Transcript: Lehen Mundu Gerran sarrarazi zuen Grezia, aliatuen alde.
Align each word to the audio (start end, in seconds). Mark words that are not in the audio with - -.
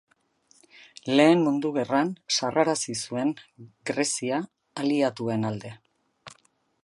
Lehen 1.19 1.43
Mundu 1.47 1.71
Gerran 1.75 2.09
sarrarazi 2.37 2.97
zuen 3.05 3.35
Grezia, 3.91 4.39
aliatuen 4.85 5.49
alde. 5.51 5.75